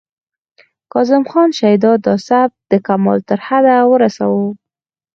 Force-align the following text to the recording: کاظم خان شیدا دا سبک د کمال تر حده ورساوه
کاظم 0.93 1.23
خان 1.31 1.49
شیدا 1.57 1.91
دا 2.05 2.13
سبک 2.27 2.57
د 2.71 2.73
کمال 2.87 3.19
تر 3.29 3.39
حده 3.45 3.75
ورساوه 3.91 4.45